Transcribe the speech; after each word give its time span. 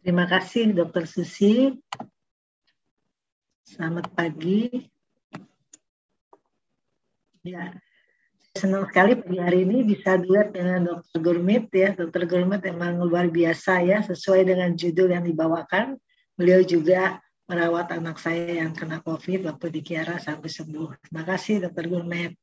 Terima 0.00 0.24
kasih 0.24 0.72
Dokter 0.72 1.04
Susi. 1.04 1.76
Selamat 3.68 4.08
pagi. 4.16 4.88
Ya, 7.44 7.76
senang 8.56 8.88
sekali 8.88 9.20
pagi 9.20 9.36
hari 9.36 9.68
ini 9.68 9.84
bisa 9.84 10.16
dilihat 10.16 10.56
dengan 10.56 10.88
Dokter 10.88 11.20
Gurmit 11.20 11.68
ya. 11.68 11.92
Dokter 11.92 12.24
Gurmit 12.24 12.64
memang 12.64 12.96
luar 13.04 13.28
biasa 13.28 13.84
ya, 13.84 14.00
sesuai 14.00 14.48
dengan 14.48 14.72
judul 14.72 15.12
yang 15.12 15.28
dibawakan. 15.28 16.00
Beliau 16.32 16.64
juga 16.64 17.20
merawat 17.44 17.92
anak 17.92 18.16
saya 18.16 18.64
yang 18.64 18.72
kena 18.72 19.04
COVID 19.04 19.52
waktu 19.52 19.68
di 19.68 19.84
Kiara 19.84 20.16
sampai 20.16 20.48
sembuh. 20.48 20.96
Terima 21.04 21.28
kasih 21.28 21.68
Dokter 21.68 21.84
Gurmit. 21.92 22.40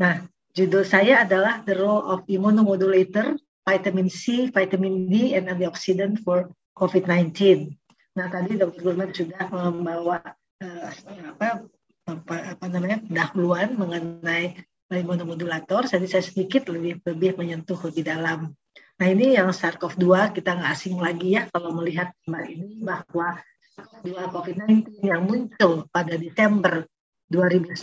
Nah, 0.00 0.24
judul 0.56 0.88
saya 0.88 1.28
adalah 1.28 1.60
The 1.60 1.76
Role 1.76 2.08
of 2.08 2.24
Immunomodulator, 2.24 3.36
Vitamin 3.68 4.08
C, 4.08 4.48
Vitamin 4.48 5.12
D, 5.12 5.36
and 5.36 5.52
Antioxidant 5.52 6.24
for 6.24 6.48
COVID-19. 6.74 7.34
Nah, 8.18 8.26
tadi 8.28 8.58
Dokter 8.58 8.82
Gurmit 8.82 9.14
sudah 9.14 9.46
membawa 9.50 10.18
uh, 10.60 10.88
apa, 11.30 11.64
apa, 12.10 12.34
apa 12.56 12.64
namanya 12.66 12.98
dahuluan 13.06 13.78
mengenai 13.78 14.58
imunomodulator. 14.98 15.86
Jadi 15.86 16.06
saya 16.10 16.24
sedikit 16.26 16.66
lebih 16.66 16.98
lebih 17.06 17.38
menyentuh 17.38 17.78
lebih 17.78 18.02
dalam. 18.02 18.50
Nah 19.00 19.06
ini 19.08 19.38
yang 19.38 19.54
SARS-CoV-2 19.54 20.36
kita 20.36 20.60
nggak 20.60 20.72
asing 20.74 20.98
lagi 20.98 21.38
ya 21.38 21.48
kalau 21.48 21.72
melihat 21.72 22.12
gambar 22.26 22.44
ini 22.50 22.82
bahwa 22.82 23.38
SARS-CoV-2 23.78 24.18
COVID-19 24.34 25.00
yang 25.06 25.22
muncul 25.24 25.88
pada 25.88 26.18
Desember 26.18 26.84
2019 27.30 27.80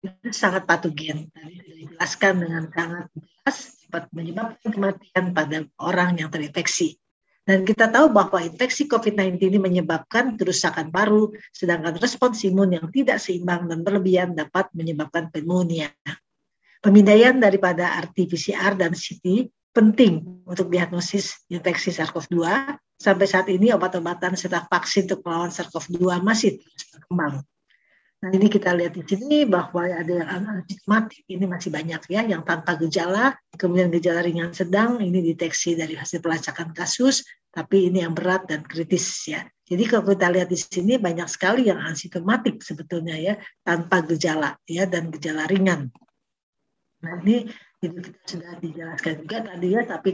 itu 0.00 0.30
sangat 0.32 0.68
patogen. 0.68 1.28
Tadi 1.32 1.54
sudah 1.58 1.74
dijelaskan 1.76 2.34
dengan 2.36 2.64
sangat 2.70 3.04
jelas 3.16 3.58
dapat 3.88 4.04
menyebabkan 4.14 4.70
kematian 4.70 5.24
pada 5.34 5.56
orang 5.82 6.10
yang 6.20 6.28
terinfeksi. 6.30 7.00
Dan 7.40 7.64
kita 7.64 7.88
tahu 7.88 8.12
bahwa 8.12 8.38
infeksi 8.44 8.84
COVID-19 8.86 9.40
ini 9.40 9.58
menyebabkan 9.58 10.36
kerusakan 10.36 10.92
paru, 10.92 11.32
sedangkan 11.50 11.96
respons 11.98 12.44
imun 12.46 12.76
yang 12.76 12.86
tidak 12.92 13.18
seimbang 13.18 13.66
dan 13.66 13.80
berlebihan 13.80 14.36
dapat 14.36 14.68
menyebabkan 14.76 15.32
pneumonia. 15.32 15.90
Pemindaian 16.80 17.36
daripada 17.36 17.96
RT-PCR 18.08 18.76
dan 18.76 18.92
CT 18.96 19.48
penting 19.70 20.44
untuk 20.48 20.68
diagnosis 20.68 21.44
infeksi 21.52 21.92
SARS-CoV-2. 21.92 22.44
Sampai 23.00 23.24
saat 23.24 23.48
ini 23.48 23.72
obat-obatan 23.72 24.36
serta 24.36 24.68
vaksin 24.68 25.08
untuk 25.08 25.24
melawan 25.24 25.48
SARS-CoV-2 25.48 26.20
masih 26.20 26.60
berkembang. 26.92 27.44
Nah 28.20 28.30
ini 28.36 28.52
kita 28.52 28.76
lihat 28.76 28.92
di 28.92 29.00
sini 29.00 29.48
bahwa 29.48 29.88
ada 29.88 30.12
yang 30.12 30.28
asimptomatik 30.28 31.24
ini 31.24 31.48
masih 31.48 31.72
banyak 31.72 32.04
ya, 32.12 32.20
yang 32.28 32.44
tanpa 32.44 32.76
gejala, 32.76 33.32
kemudian 33.56 33.88
gejala 33.88 34.20
ringan 34.20 34.52
sedang 34.52 35.00
ini 35.00 35.24
deteksi 35.32 35.72
dari 35.72 35.96
hasil 35.96 36.20
pelacakan 36.20 36.76
kasus, 36.76 37.24
tapi 37.48 37.88
ini 37.88 38.04
yang 38.04 38.12
berat 38.12 38.44
dan 38.44 38.60
kritis 38.60 39.24
ya. 39.24 39.40
Jadi 39.64 39.88
kalau 39.88 40.04
kita 40.12 40.28
lihat 40.36 40.52
di 40.52 40.58
sini 40.60 41.00
banyak 41.00 41.32
sekali 41.32 41.72
yang 41.72 41.80
asimptomatik 41.80 42.60
sebetulnya 42.60 43.16
ya, 43.16 43.34
tanpa 43.64 44.04
gejala 44.04 44.60
ya 44.68 44.84
dan 44.84 45.08
gejala 45.08 45.48
ringan. 45.48 45.88
Nah 47.00 47.24
ini 47.24 47.48
itu 47.80 47.96
kita 48.04 48.20
sudah 48.28 48.52
dijelaskan 48.60 49.14
juga 49.24 49.38
tadi 49.48 49.68
ya, 49.72 49.80
tapi 49.88 50.10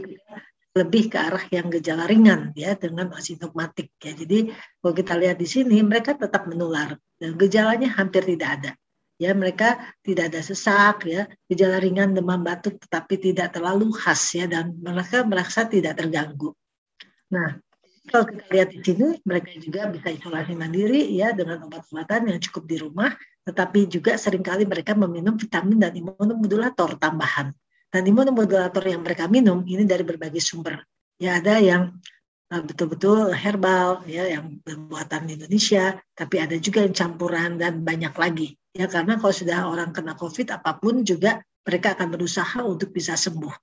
lebih 0.77 1.09
ke 1.09 1.17
arah 1.17 1.41
yang 1.49 1.73
gejala 1.73 2.05
ringan 2.05 2.53
ya 2.53 2.77
dengan 2.77 3.09
asimptomatik 3.17 3.89
ya. 3.97 4.13
Jadi 4.13 4.53
kalau 4.53 4.93
kita 4.93 5.13
lihat 5.17 5.37
di 5.41 5.47
sini 5.49 5.81
mereka 5.81 6.13
tetap 6.13 6.45
menular 6.45 6.93
dan 7.17 7.33
gejalanya 7.33 7.89
hampir 7.97 8.21
tidak 8.23 8.49
ada. 8.61 8.71
Ya 9.17 9.33
mereka 9.33 9.81
tidak 10.05 10.29
ada 10.29 10.45
sesak 10.45 11.09
ya, 11.09 11.25
gejala 11.49 11.81
ringan 11.81 12.13
demam 12.13 12.37
batuk 12.45 12.77
tetapi 12.85 13.17
tidak 13.17 13.57
terlalu 13.57 13.89
khas 13.89 14.37
ya 14.37 14.45
dan 14.45 14.77
mereka 14.77 15.25
merasa 15.25 15.65
tidak 15.65 15.97
terganggu. 15.97 16.53
Nah, 17.33 17.57
kalau 18.13 18.29
kita 18.29 18.45
lihat 18.53 18.69
di 18.77 18.79
sini 18.85 19.07
mereka 19.25 19.49
juga 19.57 19.89
bisa 19.89 20.13
isolasi 20.13 20.53
mandiri 20.53 21.09
ya 21.17 21.33
dengan 21.33 21.65
obat-obatan 21.65 22.29
yang 22.29 22.39
cukup 22.45 22.63
di 22.69 22.77
rumah, 22.77 23.09
tetapi 23.49 23.89
juga 23.89 24.21
sering 24.21 24.45
kali 24.45 24.69
mereka 24.69 24.93
meminum 24.93 25.33
vitamin 25.33 25.81
dan 25.81 25.97
imunomodulator 25.97 26.93
tambahan 27.01 27.49
dan 27.87 28.03
imunomodulator 28.03 28.83
yang 28.83 29.01
mereka 29.03 29.31
minum 29.31 29.63
ini 29.63 29.87
dari 29.87 30.03
berbagai 30.03 30.43
sumber. 30.43 30.83
Ya 31.17 31.39
ada 31.39 31.57
yang 31.57 31.97
uh, 32.51 32.63
betul-betul 32.63 33.33
herbal 33.33 34.03
ya 34.05 34.27
yang 34.27 34.59
buatan 34.63 35.31
Indonesia, 35.31 35.97
tapi 36.13 36.43
ada 36.43 36.55
juga 36.59 36.83
yang 36.83 36.93
campuran 36.93 37.57
dan 37.57 37.81
banyak 37.81 38.13
lagi. 38.13 38.55
Ya 38.75 38.85
karena 38.85 39.17
kalau 39.17 39.33
sudah 39.33 39.65
orang 39.65 39.95
kena 39.95 40.13
COVID 40.13 40.53
apa 40.53 40.77
pun 40.77 41.01
juga 41.01 41.41
mereka 41.65 41.97
akan 41.97 42.07
berusaha 42.13 42.59
untuk 42.63 42.93
bisa 42.93 43.17
sembuh. 43.17 43.55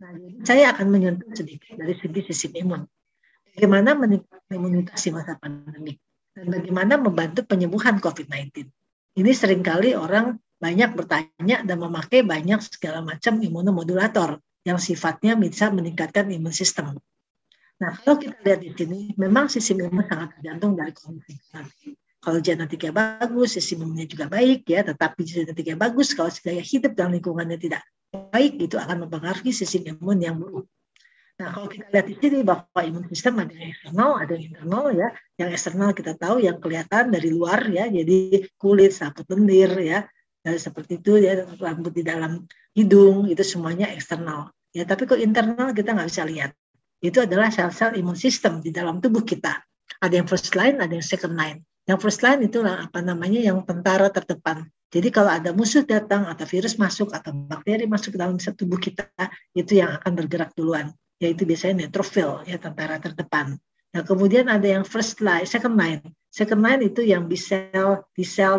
Nah, 0.00 0.12
saya 0.46 0.72
akan 0.72 0.86
menyentuh 0.88 1.32
sedikit 1.36 1.76
dari 1.76 1.92
segi 1.98 2.20
sistem 2.28 2.52
imun. 2.64 2.82
Bagaimana 3.50 3.98
meningkatkan 3.98 4.52
imunitas 4.54 5.00
di 5.02 5.10
masa 5.10 5.34
pandemi 5.36 5.98
dan 6.32 6.46
bagaimana 6.48 6.94
membantu 6.96 7.44
penyembuhan 7.44 7.98
COVID-19. 7.98 8.64
Ini 9.18 9.30
sering 9.34 9.60
kali 9.60 9.92
orang 9.98 10.38
banyak 10.60 10.92
bertanya 10.92 11.56
dan 11.64 11.76
memakai 11.80 12.20
banyak 12.20 12.60
segala 12.60 13.00
macam 13.00 13.40
imunomodulator 13.40 14.36
yang 14.60 14.76
sifatnya 14.76 15.32
bisa 15.40 15.72
meningkatkan 15.72 16.28
imun 16.28 16.52
sistem. 16.52 17.00
Nah, 17.80 17.96
kalau 18.04 18.20
kita 18.20 18.36
lihat 18.44 18.60
di 18.60 18.70
sini, 18.76 19.00
memang 19.16 19.48
sistem 19.48 19.88
imun 19.88 20.04
sangat 20.04 20.36
tergantung 20.36 20.76
dari 20.76 20.92
kondisi. 20.92 21.40
Kalau 22.20 22.44
genetiknya 22.44 22.92
bagus, 22.92 23.56
sistem 23.56 23.88
imunnya 23.88 24.04
juga 24.04 24.28
baik 24.28 24.68
ya, 24.68 24.84
tetapi 24.84 25.24
genetiknya 25.24 25.80
bagus, 25.80 26.12
kalau 26.12 26.28
gaya 26.28 26.60
hidup 26.60 26.92
dan 26.92 27.16
lingkungannya 27.16 27.56
tidak 27.56 27.80
baik, 28.12 28.60
itu 28.60 28.76
akan 28.76 29.08
mempengaruhi 29.08 29.56
sistem 29.56 29.96
imun 29.96 30.20
yang 30.20 30.36
buruk. 30.36 30.68
Nah, 31.40 31.56
kalau 31.56 31.72
kita 31.72 31.88
lihat 31.88 32.04
di 32.04 32.14
sini 32.20 32.44
bahwa 32.44 32.80
imun 32.84 33.08
sistem 33.08 33.40
ada 33.40 33.56
yang 33.56 33.72
eksternal, 33.72 34.10
ada 34.20 34.32
yang 34.36 34.44
internal 34.52 34.86
ya. 34.92 35.08
Yang 35.40 35.48
eksternal 35.56 35.90
kita 35.96 36.12
tahu 36.20 36.36
yang 36.44 36.60
kelihatan 36.60 37.08
dari 37.08 37.32
luar 37.32 37.64
ya, 37.64 37.88
jadi 37.88 38.44
kulit, 38.60 38.92
saput 38.92 39.24
lendir 39.32 39.72
ya, 39.80 40.04
ya, 40.44 40.56
seperti 40.56 41.00
itu 41.00 41.20
ya 41.20 41.44
rambut 41.58 41.92
di 41.92 42.04
dalam 42.04 42.44
hidung 42.76 43.28
itu 43.28 43.42
semuanya 43.44 43.90
eksternal. 43.92 44.52
Ya 44.70 44.86
tapi 44.86 45.06
kok 45.06 45.18
internal 45.18 45.74
kita 45.74 45.92
nggak 45.96 46.08
bisa 46.08 46.22
lihat? 46.26 46.50
Itu 47.00 47.24
adalah 47.24 47.48
sel-sel 47.50 47.96
imun 47.96 48.14
sistem 48.14 48.60
di 48.60 48.70
dalam 48.70 49.00
tubuh 49.00 49.24
kita. 49.24 49.58
Ada 50.00 50.22
yang 50.22 50.28
first 50.28 50.52
line 50.54 50.78
ada 50.78 50.92
yang 50.92 51.04
second 51.04 51.34
line. 51.34 51.64
Yang 51.88 51.98
first 52.06 52.20
line 52.22 52.40
itu 52.46 52.62
apa 52.62 53.00
namanya 53.02 53.40
yang 53.40 53.64
tentara 53.66 54.12
terdepan. 54.12 54.68
Jadi 54.90 55.08
kalau 55.14 55.30
ada 55.30 55.54
musuh 55.54 55.86
datang 55.86 56.26
atau 56.26 56.44
virus 56.46 56.74
masuk 56.74 57.14
atau 57.14 57.30
bakteri 57.30 57.86
masuk 57.86 58.14
ke 58.14 58.18
dalam 58.18 58.36
tubuh 58.38 58.78
kita 58.78 59.06
itu 59.54 59.78
yang 59.78 59.98
akan 60.02 60.12
bergerak 60.18 60.50
duluan. 60.54 60.94
Yaitu 61.20 61.44
biasanya 61.44 61.86
neutrophil 61.86 62.42
ya 62.48 62.56
tentara 62.56 62.96
terdepan 62.96 63.60
Nah, 63.90 64.06
kemudian 64.06 64.46
ada 64.46 64.66
yang 64.66 64.86
first 64.86 65.18
line, 65.18 65.42
second 65.42 65.74
line. 65.74 65.98
Second 66.30 66.62
line 66.62 66.86
itu 66.86 67.02
yang 67.02 67.26
B 67.26 67.34
cell, 67.34 68.06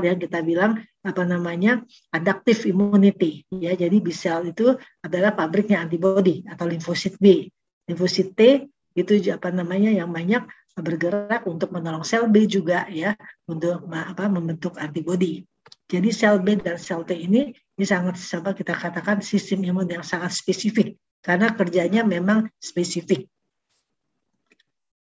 yang 0.04 0.20
kita 0.20 0.44
bilang 0.44 0.84
apa 1.08 1.24
namanya 1.24 1.80
adaptive 2.12 2.68
immunity 2.68 3.48
ya. 3.48 3.72
Jadi 3.72 4.04
B 4.04 4.12
cell 4.12 4.52
itu 4.52 4.76
adalah 5.00 5.32
pabriknya 5.32 5.80
antibody 5.80 6.44
atau 6.52 6.68
limfosit 6.68 7.16
B. 7.16 7.48
Limfosit 7.88 8.36
T 8.36 8.68
itu 8.92 9.12
apa 9.32 9.56
namanya 9.56 9.88
yang 9.88 10.12
banyak 10.12 10.44
bergerak 10.76 11.48
untuk 11.48 11.72
menolong 11.72 12.04
sel 12.04 12.28
B 12.28 12.44
juga 12.44 12.92
ya 12.92 13.16
untuk 13.48 13.88
apa 13.88 14.28
membentuk 14.28 14.76
antibody. 14.76 15.48
Jadi 15.88 16.12
sel 16.12 16.44
B 16.44 16.60
dan 16.60 16.76
sel 16.76 17.08
T 17.08 17.16
ini 17.16 17.56
ini 17.56 17.86
sangat 17.88 18.20
sama 18.20 18.52
kita 18.52 18.76
katakan 18.76 19.24
sistem 19.24 19.64
imun 19.64 19.88
yang 19.88 20.04
sangat 20.04 20.36
spesifik 20.36 21.00
karena 21.24 21.56
kerjanya 21.56 22.04
memang 22.04 22.52
spesifik 22.60 23.32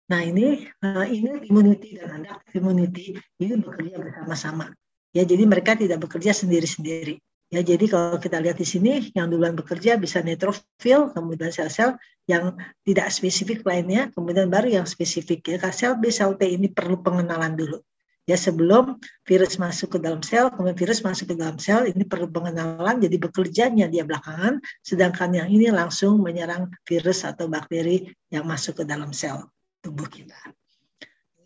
Nah 0.09 0.25
ini 0.25 0.65
uh, 0.81 1.05
ini 1.05 1.45
immunity 1.45 2.01
dan 2.01 2.25
adaptive 2.25 2.57
immunity 2.57 3.13
ini 3.37 3.61
bekerja 3.61 3.95
bersama-sama. 4.01 4.73
Ya 5.13 5.21
jadi 5.21 5.45
mereka 5.45 5.77
tidak 5.77 6.01
bekerja 6.01 6.33
sendiri-sendiri. 6.33 7.21
Ya 7.49 7.61
jadi 7.65 7.85
kalau 7.89 8.17
kita 8.21 8.37
lihat 8.41 8.61
di 8.61 8.65
sini 8.65 9.09
yang 9.17 9.29
duluan 9.29 9.57
bekerja 9.57 9.97
bisa 9.97 10.21
neutrophil, 10.21 11.13
kemudian 11.13 11.49
sel-sel 11.49 11.97
yang 12.29 12.57
tidak 12.85 13.09
spesifik 13.09 13.65
lainnya, 13.65 14.13
kemudian 14.13 14.49
baru 14.53 14.81
yang 14.81 14.85
spesifik 14.85 15.57
ya. 15.57 15.57
Sel 15.73 15.97
B, 15.97 16.13
sel 16.13 16.37
T 16.37 16.45
ini 16.45 16.69
perlu 16.69 17.01
pengenalan 17.01 17.57
dulu. 17.57 17.81
Ya 18.29 18.37
sebelum 18.37 19.01
virus 19.25 19.57
masuk 19.57 19.97
ke 19.97 19.99
dalam 20.01 20.21
sel, 20.21 20.53
kemudian 20.53 20.77
virus 20.77 21.01
masuk 21.01 21.33
ke 21.33 21.35
dalam 21.41 21.57
sel, 21.57 21.89
ini 21.89 22.05
perlu 22.05 22.29
pengenalan, 22.29 23.01
jadi 23.01 23.17
bekerjanya 23.17 23.89
dia 23.89 24.05
belakangan, 24.05 24.61
sedangkan 24.85 25.33
yang 25.33 25.49
ini 25.49 25.73
langsung 25.73 26.21
menyerang 26.21 26.69
virus 26.85 27.25
atau 27.25 27.49
bakteri 27.49 28.13
yang 28.29 28.45
masuk 28.45 28.77
ke 28.77 28.83
dalam 28.85 29.09
sel 29.09 29.49
tubuh 29.79 30.07
kita. 30.07 30.37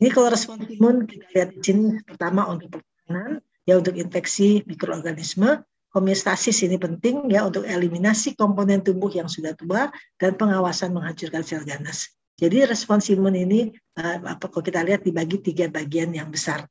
Ini 0.02 0.10
kalau 0.12 0.34
respon 0.34 0.60
imun 0.68 1.08
kita 1.08 1.26
lihat 1.32 1.50
di 1.56 1.62
sini 1.64 1.84
pertama 2.04 2.50
untuk 2.50 2.76
pertahanan, 2.76 3.40
ya 3.64 3.80
untuk 3.80 3.96
infeksi 3.96 4.66
mikroorganisme, 4.68 5.64
homeostasis 5.94 6.66
ini 6.66 6.82
penting 6.82 7.30
ya 7.30 7.46
untuk 7.48 7.64
eliminasi 7.64 8.34
komponen 8.34 8.82
tubuh 8.82 9.14
yang 9.14 9.30
sudah 9.30 9.54
tua 9.54 9.94
dan 10.18 10.36
pengawasan 10.36 10.92
menghancurkan 10.92 11.46
sel 11.46 11.64
ganas. 11.64 12.12
Jadi 12.34 12.66
respons 12.66 13.14
imun 13.14 13.38
ini 13.38 13.70
uh, 14.02 14.18
apa 14.26 14.50
kalau 14.50 14.66
kita 14.66 14.82
lihat 14.82 15.06
dibagi 15.06 15.40
tiga 15.40 15.70
bagian 15.70 16.12
yang 16.12 16.34
besar. 16.34 16.66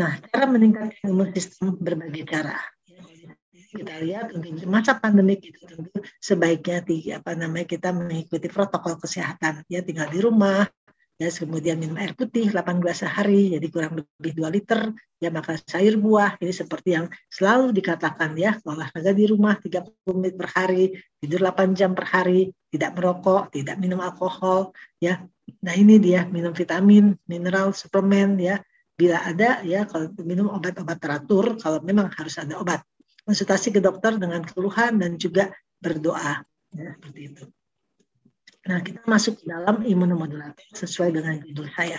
Nah, 0.00 0.16
cara 0.32 0.48
meningkatkan 0.48 1.12
imun 1.12 1.34
sistem 1.36 1.76
berbagai 1.76 2.24
cara. 2.24 2.56
Kita 3.70 4.02
lihat 4.02 4.34
untuk 4.34 4.50
masa 4.66 4.98
pandemi 4.98 5.38
itu 5.38 5.62
tentu 5.62 6.02
sebaiknya 6.18 6.82
apa 7.22 7.38
namanya 7.38 7.66
kita 7.70 7.94
mengikuti 7.94 8.50
protokol 8.50 8.98
kesehatan. 8.98 9.62
Ya 9.70 9.86
tinggal 9.86 10.10
di 10.10 10.18
rumah 10.18 10.66
ya 11.20 11.28
kemudian 11.28 11.76
minum 11.76 12.00
air 12.00 12.16
putih 12.16 12.48
8 12.48 12.80
gelas 12.80 13.04
sehari 13.04 13.52
jadi 13.52 13.66
kurang 13.68 14.00
lebih 14.00 14.32
2 14.40 14.56
liter 14.56 14.90
ya 15.22 15.30
makan 15.30 15.56
sayur 15.62 16.02
buah. 16.02 16.40
Ini 16.42 16.50
seperti 16.50 16.98
yang 16.98 17.06
selalu 17.30 17.70
dikatakan 17.70 18.34
ya 18.34 18.58
olahraga 18.66 19.12
di 19.14 19.24
rumah 19.30 19.54
30 19.60 20.18
menit 20.18 20.34
per 20.34 20.48
hari 20.50 20.96
tidur 21.22 21.46
8 21.46 21.78
jam 21.78 21.94
per 21.94 22.10
hari 22.10 22.50
tidak 22.74 22.98
merokok 22.98 23.54
tidak 23.54 23.78
minum 23.78 24.02
alkohol 24.02 24.74
ya. 24.98 25.22
Nah 25.62 25.74
ini 25.78 26.02
dia 26.02 26.26
minum 26.26 26.50
vitamin 26.50 27.14
mineral 27.30 27.70
suplemen 27.70 28.34
ya. 28.40 28.58
Bila 28.98 29.16
ada 29.24 29.64
ya 29.64 29.86
kalau 29.88 30.12
minum 30.26 30.50
obat-obat 30.50 30.98
teratur 30.98 31.56
kalau 31.56 31.80
memang 31.80 32.12
harus 32.12 32.36
ada 32.36 32.60
obat 32.60 32.84
konsultasi 33.24 33.74
ke 33.74 33.80
dokter 33.82 34.16
dengan 34.16 34.44
keluhan 34.44 35.00
dan 35.00 35.16
juga 35.20 35.52
berdoa 35.80 36.44
ya 36.74 36.94
seperti 36.96 37.20
itu 37.32 37.44
Nah, 38.60 38.84
kita 38.84 39.00
masuk 39.08 39.40
ke 39.40 39.44
dalam 39.48 39.80
imunomodulator 39.80 40.60
sesuai 40.76 41.16
dengan 41.16 41.40
judul 41.40 41.64
saya. 41.72 41.96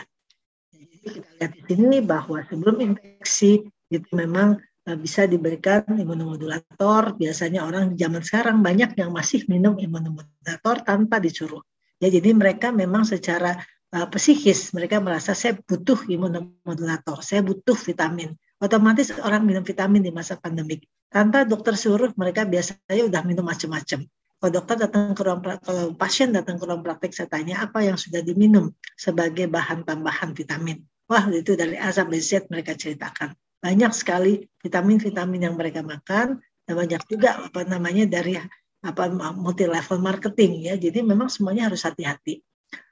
Jadi 0.70 0.96
kita 1.02 1.30
lihat 1.42 1.52
di 1.58 1.62
sini 1.74 1.98
bahwa 2.06 2.46
sebelum 2.46 2.78
infeksi 2.78 3.66
itu 3.90 4.10
memang 4.14 4.62
eh, 4.86 4.98
bisa 4.98 5.26
diberikan 5.26 5.82
imunomodulator. 5.90 7.18
Biasanya 7.18 7.66
orang 7.66 7.98
di 7.98 8.06
zaman 8.06 8.22
sekarang 8.22 8.62
banyak 8.62 8.94
yang 8.94 9.10
masih 9.10 9.42
minum 9.50 9.74
imunomodulator 9.82 10.86
tanpa 10.86 11.18
disuruh. 11.18 11.66
Ya, 11.98 12.14
jadi 12.14 12.34
mereka 12.34 12.74
memang 12.74 13.06
secara 13.06 13.62
uh, 13.94 14.10
psikis 14.10 14.74
mereka 14.74 14.98
merasa 14.98 15.38
saya 15.38 15.54
butuh 15.54 16.02
imunomodulator, 16.10 17.22
saya 17.22 17.46
butuh 17.46 17.78
vitamin. 17.78 18.34
Otomatis 18.62 19.10
orang 19.26 19.42
minum 19.42 19.66
vitamin 19.66 20.06
di 20.06 20.14
masa 20.14 20.38
pandemik 20.38 20.86
tanpa 21.10 21.44
dokter 21.44 21.74
suruh 21.74 22.14
mereka 22.14 22.46
biasanya 22.46 23.04
udah 23.10 23.22
minum 23.26 23.42
macam-macam 23.42 24.06
kalau 24.42 24.58
dokter 24.58 24.90
datang 24.90 25.14
ke 25.14 25.22
ruang 25.22 25.42
kalau 25.62 25.94
pasien 25.94 26.34
datang 26.34 26.58
ke 26.58 26.66
ruang 26.66 26.82
praktek 26.82 27.14
saya 27.14 27.30
tanya 27.30 27.62
apa 27.62 27.86
yang 27.86 27.94
sudah 27.94 28.26
diminum 28.26 28.74
sebagai 28.98 29.46
bahan 29.46 29.86
tambahan 29.86 30.34
vitamin. 30.34 30.82
Wah 31.06 31.30
itu 31.30 31.54
dari 31.54 31.78
A 31.78 31.94
sampai 31.94 32.18
Z 32.18 32.50
mereka 32.50 32.74
ceritakan. 32.74 33.38
Banyak 33.62 33.94
sekali 33.94 34.42
vitamin-vitamin 34.66 35.46
yang 35.46 35.54
mereka 35.54 35.86
makan 35.86 36.42
dan 36.42 36.74
banyak 36.74 37.06
juga 37.06 37.38
apa 37.38 37.70
namanya 37.70 38.10
dari 38.10 38.34
apa 38.82 39.14
multi 39.38 39.70
level 39.70 40.02
marketing 40.02 40.66
ya. 40.66 40.74
Jadi 40.74 41.06
memang 41.06 41.30
semuanya 41.30 41.70
harus 41.70 41.86
hati-hati. 41.86 42.42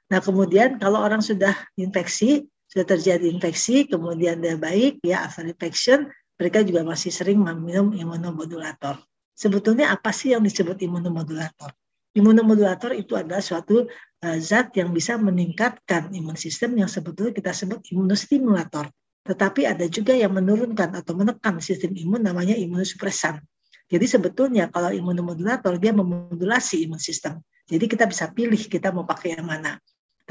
Nah 0.06 0.22
kemudian 0.22 0.78
kalau 0.78 1.02
orang 1.02 1.18
sudah 1.18 1.58
infeksi, 1.74 2.46
sudah 2.70 2.86
terjadi 2.86 3.26
infeksi, 3.26 3.90
kemudian 3.90 4.38
dia 4.38 4.54
baik 4.54 5.02
ya 5.02 5.26
after 5.26 5.42
infection, 5.42 6.06
mereka 6.38 6.62
juga 6.62 6.86
masih 6.86 7.10
sering 7.10 7.42
meminum 7.42 7.90
imunomodulator. 7.90 9.02
Sebetulnya 9.34 9.90
apa 9.90 10.14
sih 10.14 10.30
yang 10.30 10.46
disebut 10.46 10.78
imunomodulator? 10.78 11.74
Imunomodulator 12.14 12.94
itu 12.94 13.18
adalah 13.18 13.42
suatu 13.42 13.90
uh, 13.90 14.38
zat 14.38 14.70
yang 14.78 14.94
bisa 14.94 15.18
meningkatkan 15.18 16.14
imun 16.14 16.38
sistem 16.38 16.78
yang 16.78 16.86
sebetulnya 16.86 17.34
kita 17.34 17.50
sebut 17.50 17.82
imunostimulator. 17.90 18.86
Tetapi 19.26 19.66
ada 19.66 19.84
juga 19.90 20.14
yang 20.14 20.30
menurunkan 20.30 20.94
atau 20.94 21.12
menekan 21.18 21.58
sistem 21.58 21.90
imun 21.98 22.22
namanya 22.22 22.54
imunosupresan. 22.54 23.42
Jadi 23.90 24.06
sebetulnya 24.06 24.70
kalau 24.70 24.94
imunomodulator 24.94 25.74
dia 25.74 25.90
memodulasi 25.90 26.86
imun 26.86 27.02
sistem. 27.02 27.42
Jadi 27.66 27.90
kita 27.90 28.06
bisa 28.06 28.30
pilih 28.30 28.58
kita 28.58 28.94
mau 28.94 29.02
pakai 29.02 29.38
yang 29.38 29.46
mana. 29.46 29.78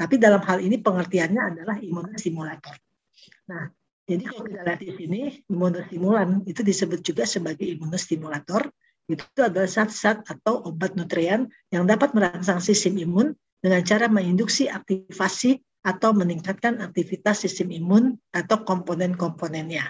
Tapi 0.00 0.16
dalam 0.16 0.40
hal 0.40 0.64
ini 0.64 0.80
pengertiannya 0.80 1.42
adalah 1.52 1.76
imunostimulator. 1.76 2.72
Nah, 3.52 3.68
jadi 4.08 4.24
kalau 4.24 4.48
kita 4.48 4.64
lihat 4.64 4.80
di 4.80 4.92
sini, 4.96 5.20
imunostimulan 5.52 6.40
itu 6.48 6.64
disebut 6.64 7.04
juga 7.04 7.28
sebagai 7.28 7.68
imunostimulator 7.68 8.72
itu 9.12 9.24
adalah 9.36 9.68
zat-zat 9.68 10.24
atau 10.24 10.64
obat 10.64 10.96
nutrien 10.96 11.52
yang 11.68 11.84
dapat 11.84 12.16
merangsang 12.16 12.64
sistem 12.64 12.96
imun 12.96 13.36
dengan 13.60 13.84
cara 13.84 14.08
menginduksi 14.08 14.72
aktivasi 14.72 15.60
atau 15.84 16.16
meningkatkan 16.16 16.80
aktivitas 16.80 17.44
sistem 17.44 17.68
imun 17.68 18.16
atau 18.32 18.64
komponen-komponennya. 18.64 19.84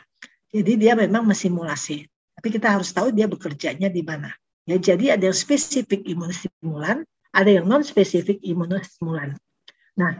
Jadi 0.50 0.72
dia 0.74 0.98
memang 0.98 1.22
mensimulasi. 1.22 2.02
Tapi 2.34 2.48
kita 2.50 2.74
harus 2.74 2.90
tahu 2.90 3.14
dia 3.14 3.30
bekerjanya 3.30 3.86
di 3.86 4.02
mana. 4.02 4.34
Ya, 4.66 4.74
jadi 4.74 5.14
ada 5.14 5.30
yang 5.30 5.38
spesifik 5.38 6.02
imunostimulan, 6.02 7.06
ada 7.30 7.50
yang 7.50 7.68
non 7.68 7.86
spesifik 7.86 8.42
imunostimulan. 8.42 9.38
Nah, 10.00 10.17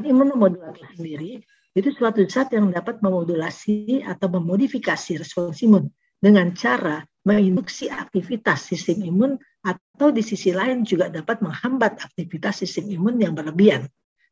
imunomodulator 0.00 0.88
sendiri 0.96 1.44
itu 1.76 1.88
suatu 1.92 2.24
zat 2.24 2.48
yang 2.56 2.72
dapat 2.72 3.04
memodulasi 3.04 4.00
atau 4.08 4.32
memodifikasi 4.40 5.20
respons 5.20 5.60
imun 5.60 5.92
dengan 6.16 6.48
cara 6.56 7.04
menginduksi 7.28 7.92
aktivitas 7.92 8.72
sistem 8.72 9.04
imun 9.04 9.32
atau 9.60 10.08
di 10.08 10.24
sisi 10.24 10.56
lain 10.56 10.80
juga 10.80 11.12
dapat 11.12 11.44
menghambat 11.44 12.08
aktivitas 12.08 12.64
sistem 12.64 12.88
imun 12.88 13.20
yang 13.20 13.36
berlebihan. 13.36 13.84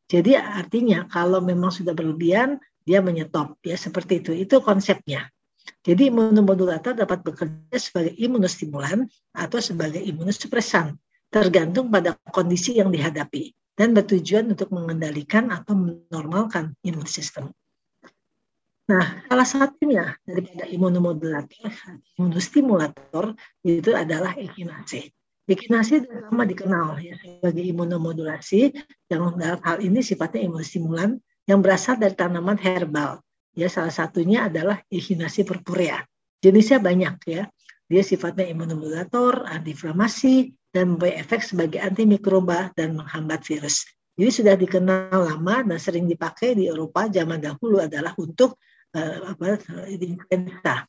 Jadi 0.09 0.33
artinya 0.33 1.05
kalau 1.05 1.37
memang 1.43 1.69
sudah 1.69 1.93
berlebihan, 1.93 2.57
dia 2.81 3.03
menyetop. 3.03 3.59
Ya 3.61 3.77
seperti 3.77 4.23
itu. 4.23 4.31
Itu 4.33 4.63
konsepnya. 4.63 5.29
Jadi 5.83 6.09
imunomodulator 6.09 6.95
dapat 6.95 7.21
bekerja 7.21 7.75
sebagai 7.75 8.15
imunostimulan 8.15 9.03
atau 9.35 9.59
sebagai 9.59 9.99
imunosupresan, 9.99 10.95
tergantung 11.27 11.91
pada 11.91 12.15
kondisi 12.31 12.79
yang 12.79 12.87
dihadapi 12.87 13.51
dan 13.77 13.93
bertujuan 13.93 14.49
untuk 14.49 14.73
mengendalikan 14.73 15.53
atau 15.53 15.77
menormalkan 15.77 16.73
imun 16.81 17.05
sistem. 17.05 17.53
Nah, 18.87 19.21
salah 19.29 19.47
satunya 19.47 20.15
daripada 20.25 20.65
imunomodulator, 20.65 21.69
imunostimulator 22.17 23.37
itu 23.61 23.91
adalah 23.93 24.33
ekinase. 24.33 25.13
Ekinase 25.47 26.03
lama 26.03 26.43
dikenal 26.43 26.99
ya 26.99 27.15
sebagai 27.19 27.63
imunomodulasi 27.63 28.75
yang 29.07 29.35
dalam 29.39 29.59
hal 29.63 29.79
ini 29.79 30.03
sifatnya 30.03 30.43
imunostimulan 30.43 31.19
yang 31.47 31.63
berasal 31.63 31.95
dari 31.95 32.15
tanaman 32.15 32.59
herbal. 32.59 33.23
Ya, 33.55 33.71
salah 33.71 33.91
satunya 33.91 34.51
adalah 34.51 34.83
Echinacea 34.91 35.47
purpurea. 35.47 36.03
Jenisnya 36.43 36.77
banyak 36.77 37.15
ya. 37.25 37.43
Dia 37.87 38.03
sifatnya 38.03 38.45
imunomodulator, 38.51 39.47
antiinflamasi, 39.47 40.51
dan 40.77 40.93
memberi 40.93 41.17
efek 41.17 41.41
sebagai 41.41 41.81
antimikroba 41.81 42.69
dan 42.77 42.93
menghambat 42.93 43.41
virus. 43.41 43.81
Jadi 44.13 44.29
sudah 44.29 44.53
dikenal 44.53 45.09
lama 45.09 45.65
dan 45.65 45.81
sering 45.81 46.05
dipakai 46.05 46.53
di 46.53 46.69
Eropa 46.69 47.09
zaman 47.09 47.41
dahulu 47.41 47.81
adalah 47.81 48.13
untuk 48.21 48.61
uh, 48.93 49.33
apa 49.33 49.57
influenza. 49.89 50.85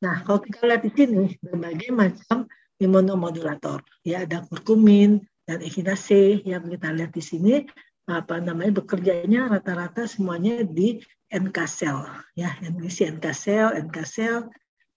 Nah, 0.00 0.24
kalau 0.24 0.40
kita 0.40 0.64
lihat 0.64 0.82
di 0.88 0.92
sini 0.96 1.36
berbagai 1.44 1.92
macam 1.92 2.48
imunomodulator, 2.80 3.84
ya 4.00 4.24
ada 4.24 4.40
kurkumin 4.48 5.20
dan 5.44 5.60
echinacea 5.60 6.40
yang 6.48 6.64
kita 6.64 6.88
lihat 6.96 7.12
di 7.12 7.20
sini 7.20 7.68
apa 8.08 8.40
namanya 8.40 8.80
bekerjanya 8.80 9.52
rata-rata 9.52 10.08
semuanya 10.08 10.64
di 10.64 11.04
NK 11.28 11.58
cell, 11.68 12.08
ya 12.32 12.56
NK 12.64 13.20
NK 13.20 13.26
cell, 13.36 13.68
NK 13.76 13.98
cell 14.08 14.48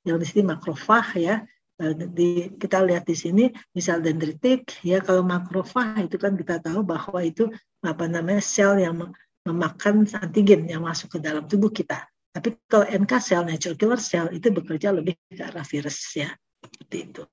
yang 0.07 0.17
di 0.19 0.25
sini 0.27 0.47
makrofag 0.51 1.07
ya 1.19 1.35
eh, 1.35 1.39
di 2.13 2.53
kita 2.53 2.85
lihat 2.85 3.09
di 3.09 3.17
sini 3.17 3.43
misal 3.73 3.99
dendritik 3.99 4.77
ya 4.85 5.01
kalau 5.01 5.25
makrofag 5.25 6.05
itu 6.05 6.21
kan 6.21 6.37
kita 6.37 6.61
tahu 6.61 6.85
bahwa 6.85 7.19
itu 7.25 7.49
apa 7.81 8.05
namanya 8.05 8.45
sel 8.45 8.77
yang 8.77 9.09
memakan 9.43 10.05
antigen 10.21 10.69
yang 10.69 10.85
masuk 10.85 11.17
ke 11.17 11.19
dalam 11.19 11.49
tubuh 11.49 11.73
kita 11.73 12.05
tapi 12.33 12.57
kalau 12.65 12.89
NK 12.89 13.13
cell, 13.21 13.45
natural 13.45 13.77
killer 13.77 14.01
cell, 14.01 14.27
itu 14.33 14.49
bekerja 14.49 14.89
lebih 14.89 15.13
ke 15.29 15.37
arah 15.37 15.61
virus 15.61 16.17
ya. 16.17 16.33
Seperti 16.65 16.97
itu. 17.13 17.23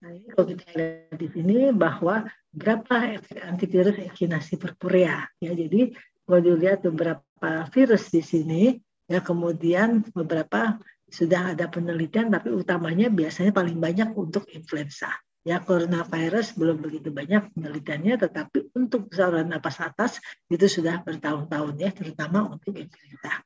Nah, 0.00 0.10
ini 0.16 0.26
kalau 0.32 0.46
kita 0.48 0.66
lihat 0.72 1.16
di 1.20 1.28
sini 1.28 1.56
bahwa 1.76 2.24
berapa 2.56 3.20
efek 3.20 3.36
antivirus 3.44 4.00
ekinasi 4.00 4.56
purpurea. 4.56 5.28
Ya, 5.44 5.52
jadi 5.52 5.92
kalau 6.24 6.40
dilihat 6.40 6.88
beberapa 6.88 7.68
virus 7.68 8.08
di 8.08 8.24
sini, 8.24 8.62
ya 9.04 9.20
kemudian 9.20 10.08
beberapa 10.16 10.80
sudah 11.16 11.56
ada 11.56 11.64
penelitian, 11.72 12.28
tapi 12.28 12.52
utamanya 12.52 13.08
biasanya 13.08 13.56
paling 13.56 13.80
banyak 13.80 14.12
untuk 14.12 14.44
influenza. 14.52 15.08
Ya, 15.46 15.62
coronavirus 15.62 16.58
belum 16.58 16.82
begitu 16.82 17.08
banyak 17.14 17.54
penelitiannya, 17.56 18.18
tetapi 18.18 18.76
untuk 18.76 19.08
saluran 19.14 19.48
napas 19.48 19.80
atas 19.80 20.20
itu 20.52 20.66
sudah 20.68 21.00
bertahun-tahun 21.06 21.74
ya, 21.80 21.90
terutama 21.94 22.44
untuk 22.50 22.76
influenza. 22.76 23.40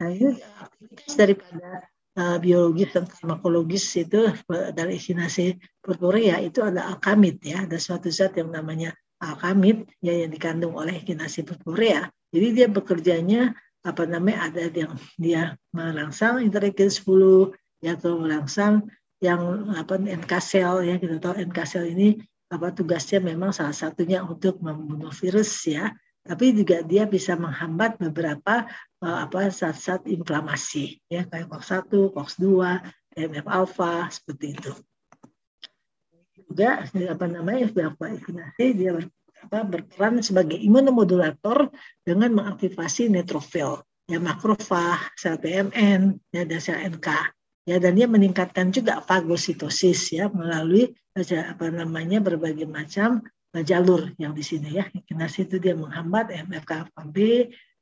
Nah 0.00 0.08
ini 0.10 0.36
aktivitas 0.58 1.12
daripada 1.14 1.86
uh, 2.18 2.36
biologis 2.42 2.90
dan 2.90 3.04
farmakologis 3.06 3.84
itu 4.00 4.26
dari 4.74 4.98
esinase 4.98 5.60
purpurea 5.78 6.42
itu 6.42 6.66
ada 6.66 6.90
alkamid 6.90 7.38
ya, 7.46 7.62
ada 7.62 7.78
suatu 7.78 8.10
zat 8.10 8.34
yang 8.34 8.50
namanya 8.50 8.90
alkamid 9.20 9.86
ya 10.02 10.24
yang 10.24 10.32
dikandung 10.32 10.74
oleh 10.74 10.98
ekinase 10.98 11.46
purpurea. 11.46 12.08
Jadi 12.32 12.46
dia 12.56 12.66
bekerjanya 12.66 13.54
apa 13.80 14.04
namanya 14.04 14.52
ada 14.52 14.68
yang 14.68 14.92
dia 15.16 15.56
merangsang 15.72 16.44
interleukin 16.44 16.92
10 16.92 17.56
ya 17.80 17.96
atau 17.96 18.20
merangsang 18.20 18.84
yang 19.24 19.72
apa 19.76 19.96
NK 19.96 20.32
sel 20.40 20.84
ya 20.84 21.00
kita 21.00 21.16
tahu 21.20 21.40
NK 21.48 21.58
sel 21.64 21.88
ini 21.88 22.20
apa 22.52 22.72
tugasnya 22.74 23.24
memang 23.24 23.54
salah 23.56 23.72
satunya 23.72 24.20
untuk 24.20 24.60
membunuh 24.60 25.12
virus 25.12 25.64
ya 25.64 25.92
tapi 26.20 26.52
juga 26.52 26.84
dia 26.84 27.08
bisa 27.08 27.32
menghambat 27.32 27.96
beberapa 27.96 28.68
uh, 29.00 29.18
apa 29.24 29.48
zat-zat 29.48 30.04
inflamasi 30.04 31.00
ya 31.08 31.24
kayak 31.24 31.48
COX1, 31.48 32.12
COX2, 32.12 32.46
TNF 33.16 33.46
alpha 33.48 34.06
seperti 34.12 34.46
itu. 34.52 34.72
Juga 36.36 36.84
apa 36.84 37.24
namanya 37.24 37.72
vaksinasi 37.72 38.64
dia 38.76 38.92
apa, 39.40 39.64
berperan 39.64 40.20
sebagai 40.20 40.56
imunomodulator 40.56 41.72
dengan 42.04 42.36
mengaktifasi 42.36 43.08
neutrofil 43.08 43.80
ya 44.10 44.18
makrofag, 44.18 45.14
sel 45.14 45.38
PMN, 45.38 46.18
ya 46.34 46.42
dan 46.42 46.60
sel 46.60 46.82
NK. 46.98 47.08
Ya 47.68 47.78
dan 47.78 47.94
dia 47.94 48.10
meningkatkan 48.10 48.74
juga 48.74 48.98
fagositosis 49.06 50.10
ya 50.10 50.26
melalui 50.26 50.90
apa 51.14 51.66
namanya 51.70 52.18
berbagai 52.18 52.66
macam 52.66 53.22
jalur 53.62 54.10
yang 54.18 54.34
di 54.34 54.42
sini 54.42 54.82
ya. 54.82 54.90
Kinase 55.06 55.46
itu 55.46 55.62
dia 55.62 55.78
menghambat 55.78 56.34
MFKB, 56.50 57.16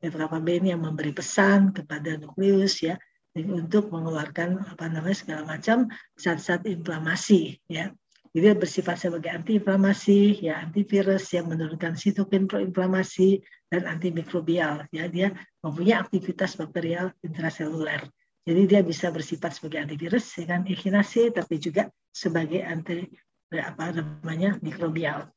MFKB 0.04 0.46
ini 0.60 0.68
yang 0.76 0.84
memberi 0.84 1.16
pesan 1.16 1.72
kepada 1.72 2.20
nukleus 2.20 2.84
ya 2.84 3.00
untuk 3.38 3.88
mengeluarkan 3.88 4.76
apa 4.76 4.90
namanya 4.92 5.16
segala 5.16 5.42
macam 5.48 5.88
zat-zat 6.20 6.68
inflamasi 6.68 7.56
ya. 7.70 7.88
Jadi 8.36 8.46
bersifat 8.60 8.96
sebagai 9.00 9.32
antiinflamasi, 9.32 10.44
ya 10.44 10.60
antivirus 10.60 11.32
yang 11.32 11.48
menurunkan 11.48 11.96
sitokin 11.96 12.44
proinflamasi 12.44 13.40
dan 13.72 13.88
antimikrobial. 13.88 14.84
Ya 14.92 15.08
dia 15.08 15.32
mempunyai 15.64 15.96
aktivitas 15.96 16.60
bakterial 16.60 17.16
intraseluler. 17.24 18.04
Jadi 18.44 18.62
dia 18.68 18.80
bisa 18.84 19.08
bersifat 19.08 19.56
sebagai 19.56 19.84
antivirus 19.84 20.24
dengan 20.36 20.64
echinacea, 20.68 21.32
tapi 21.32 21.60
juga 21.60 21.88
sebagai 22.12 22.64
anti 22.64 23.08
apa 23.52 23.96
namanya 23.96 24.60
mikrobial. 24.60 25.28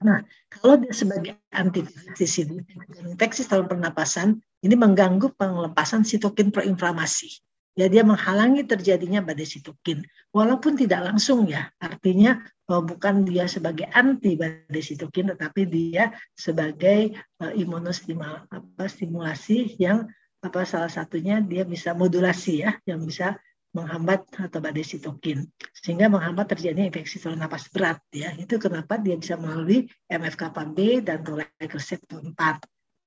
Nah, 0.00 0.24
kalau 0.48 0.80
dia 0.80 0.96
sebagai 0.96 1.36
antivirus 1.52 2.16
di 2.16 2.28
sini, 2.28 2.56
infeksi 3.04 3.44
saluran 3.44 3.68
pernapasan 3.68 4.40
ini 4.64 4.72
mengganggu 4.72 5.36
pengelepasan 5.36 6.08
sitokin 6.08 6.48
proinflamasi 6.48 7.44
ya 7.74 7.90
dia 7.90 8.06
menghalangi 8.06 8.62
terjadinya 8.64 9.20
badai 9.20 9.46
sitokin. 9.46 10.02
Walaupun 10.30 10.76
tidak 10.78 11.02
langsung 11.10 11.46
ya 11.50 11.70
artinya 11.78 12.42
uh, 12.70 12.82
bukan 12.82 13.24
dia 13.26 13.48
sebagai 13.50 13.86
anti 13.90 14.36
badai 14.38 14.82
sitokin 14.82 15.26
tetapi 15.34 15.66
dia 15.66 16.12
sebagai 16.34 17.10
uh, 17.42 17.52
imunostimulasi 17.54 19.76
yang 19.78 20.08
apa 20.44 20.64
salah 20.68 20.92
satunya 20.92 21.40
dia 21.42 21.64
bisa 21.64 21.94
modulasi 21.96 22.58
ya 22.62 22.78
yang 22.86 23.02
bisa 23.02 23.40
menghambat 23.74 24.22
atau 24.38 24.62
badai 24.62 24.86
sitokin. 24.86 25.50
Sehingga 25.74 26.06
menghambat 26.06 26.46
terjadinya 26.54 26.86
infeksi 26.86 27.18
saluran 27.18 27.42
napas 27.42 27.66
berat 27.74 27.98
ya. 28.14 28.30
Itu 28.38 28.62
kenapa 28.62 29.02
dia 29.02 29.18
bisa 29.18 29.34
melalui 29.34 29.90
MFKPB 30.06 31.02
dan 31.02 31.26
tolerik 31.26 31.74
reseptor 31.74 32.22
4 32.22 32.38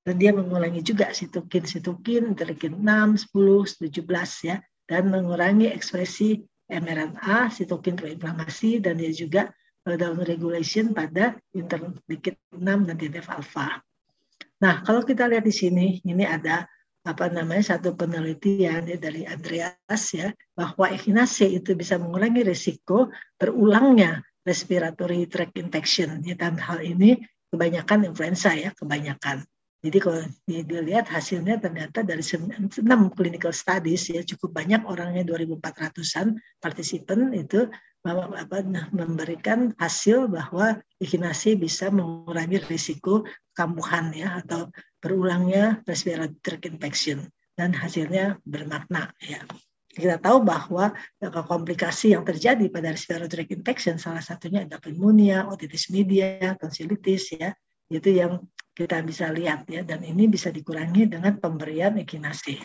dan 0.08 0.16
dia 0.16 0.32
mengulangi 0.32 0.80
juga 0.80 1.12
sitokin-sitokin, 1.12 2.32
interleukin 2.32 2.80
6, 2.80 3.28
10, 3.28 3.92
17 3.92 4.48
ya, 4.48 4.64
dan 4.88 5.12
mengurangi 5.12 5.68
ekspresi 5.68 6.48
mRNA, 6.72 7.52
sitokin 7.52 8.00
proinflamasi, 8.00 8.80
dan 8.80 9.04
dia 9.04 9.12
juga 9.12 9.52
down 9.84 10.24
regulation 10.24 10.96
pada 10.96 11.36
interleukin 11.52 12.40
6 12.56 12.88
dan 12.88 12.96
TNF 12.96 13.28
alpha. 13.28 13.84
Nah, 14.64 14.80
kalau 14.88 15.04
kita 15.04 15.28
lihat 15.28 15.44
di 15.44 15.52
sini, 15.52 16.00
ini 16.08 16.24
ada 16.24 16.64
apa 17.04 17.28
namanya 17.28 17.76
satu 17.76 17.92
penelitian 17.96 18.88
ya, 18.88 18.96
dari 19.00 19.28
Andreas 19.28 20.04
ya 20.16 20.32
bahwa 20.56 20.88
echinacea 20.92 21.52
itu 21.52 21.76
bisa 21.76 22.00
mengurangi 22.00 22.48
risiko 22.48 23.12
berulangnya 23.36 24.24
respiratory 24.48 25.28
tract 25.28 25.56
infection. 25.60 26.24
Ya, 26.24 26.40
dan 26.40 26.56
hal 26.60 26.80
ini 26.80 27.20
kebanyakan 27.52 28.08
influenza 28.12 28.56
ya, 28.56 28.72
kebanyakan. 28.72 29.44
Jadi 29.78 29.98
kalau 30.02 30.22
dilihat 30.50 31.06
hasilnya 31.06 31.62
ternyata 31.62 32.02
dari 32.02 32.26
6 32.26 32.82
clinical 33.14 33.54
studies 33.54 34.10
ya 34.10 34.26
cukup 34.26 34.58
banyak 34.58 34.82
orangnya 34.90 35.22
2.400an 35.22 36.34
partisipan 36.58 37.30
itu 37.38 37.70
apa, 38.08 38.64
memberikan 38.90 39.76
hasil 39.78 40.34
bahwa 40.34 40.82
echinacea 40.98 41.60
bisa 41.60 41.94
mengurangi 41.94 42.58
risiko 42.66 43.22
kambuhan 43.54 44.10
ya 44.18 44.42
atau 44.42 44.74
berulangnya 44.98 45.86
respiratory 45.86 46.74
infection 46.74 47.30
dan 47.54 47.76
hasilnya 47.76 48.42
bermakna 48.48 49.14
ya. 49.22 49.46
Kita 49.94 50.18
tahu 50.22 50.46
bahwa 50.46 50.94
komplikasi 51.22 52.18
yang 52.18 52.26
terjadi 52.26 52.70
pada 52.70 52.94
respiratory 52.94 53.50
infection 53.50 54.02
salah 54.02 54.22
satunya 54.22 54.66
ada 54.66 54.82
pneumonia, 54.82 55.50
otitis 55.50 55.90
media, 55.94 56.54
tonsilitis 56.58 57.34
ya 57.34 57.54
itu 57.94 58.10
yang 58.14 58.42
kita 58.78 59.02
bisa 59.02 59.34
lihat 59.34 59.66
ya 59.66 59.82
dan 59.82 60.06
ini 60.06 60.30
bisa 60.30 60.54
dikurangi 60.54 61.10
dengan 61.10 61.34
pemberian 61.42 61.98
echinacea. 61.98 62.62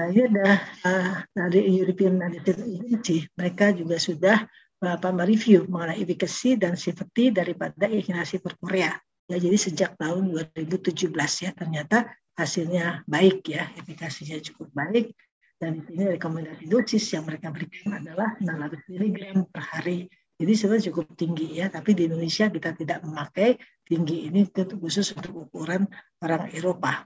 Nah 0.00 0.08
ini 0.08 0.24
ada 0.24 0.48
uh, 0.88 1.14
dari 1.36 1.68
European 1.76 2.16
Medicine 2.16 2.64
Agency 2.64 3.28
mereka 3.36 3.76
juga 3.76 4.00
sudah 4.00 4.40
apa 4.80 5.12
mereview 5.12 5.68
mengenai 5.68 6.00
efficacy 6.00 6.56
dan 6.56 6.80
safety 6.80 7.28
daripada 7.28 7.84
echinacea 7.84 8.40
purpurea. 8.40 8.96
Ya 9.28 9.36
jadi 9.36 9.60
sejak 9.60 10.00
tahun 10.00 10.32
2017 10.56 11.12
ya 11.44 11.50
ternyata 11.52 12.08
hasilnya 12.40 13.04
baik 13.04 13.52
ya 13.52 13.68
efikasinya 13.76 14.40
cukup 14.40 14.72
baik 14.72 15.12
dan 15.60 15.76
di 15.76 15.84
sini 15.84 16.16
rekomendasi 16.16 16.64
dosis 16.64 17.04
yang 17.12 17.28
mereka 17.28 17.52
berikan 17.52 18.00
adalah 18.00 18.32
600 18.40 18.80
mg 18.96 19.20
per 19.52 19.60
hari 19.60 20.08
jadi 20.40 20.52
sebenarnya 20.56 20.84
cukup 20.88 21.06
tinggi 21.20 21.60
ya, 21.60 21.68
tapi 21.68 21.92
di 21.92 22.08
Indonesia 22.08 22.48
kita 22.48 22.72
tidak 22.72 23.04
memakai 23.04 23.60
tinggi 23.84 24.24
ini 24.24 24.48
khusus 24.80 25.12
untuk 25.12 25.44
ukuran 25.44 25.84
orang 26.24 26.48
Eropa. 26.56 27.04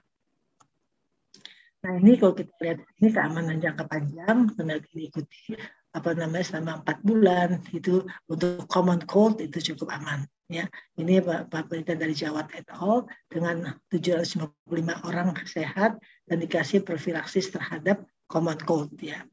Nah 1.83 1.93
ini 1.99 2.15
kalau 2.15 2.31
kita 2.31 2.55
lihat 2.63 2.79
ini 3.03 3.09
keamanan 3.11 3.59
jangka 3.59 3.91
panjang, 3.91 4.55
karena 4.55 4.79
diikuti 4.79 5.51
apa 5.95 6.11
namanya 6.15 6.47
selama 6.47 6.71
empat 6.83 6.97
bulan 7.03 7.49
itu 7.75 8.03
untuk 8.31 8.67
common 8.71 9.03
cold 9.07 9.39
itu 9.39 9.71
cukup 9.71 9.95
aman 9.95 10.27
ya 10.51 10.67
ini 10.99 11.23
Pak 11.23 11.71
dari 11.71 12.11
Jawa 12.11 12.43
et 12.51 12.67
al 12.67 13.07
dengan 13.31 13.79
755 13.87 14.51
orang 15.07 15.31
sehat 15.47 15.95
dan 16.27 16.37
dikasih 16.43 16.83
profilaksis 16.83 17.47
terhadap 17.47 18.03
common 18.27 18.59
cold 18.67 18.91
ya 18.99 19.23